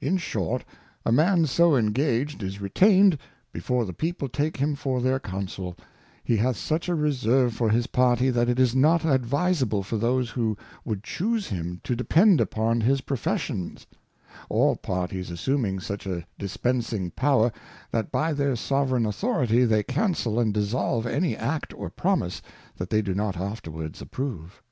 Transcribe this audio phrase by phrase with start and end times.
[0.00, 0.64] In short,
[1.04, 3.18] a man so engaged is retained
[3.52, 5.76] before the people take him for their Council;
[6.22, 10.30] he hath such a Reserve for his Party, that it is not adviseable for those
[10.30, 13.88] who would chuse him, to depend upon his Professions;
[14.48, 17.50] all Parties assuming such a Dispensing Power,
[17.90, 22.42] that by their Sovereign Authority they cancel and dissolve any Act or Promise
[22.76, 24.62] that they do not afterwards approve.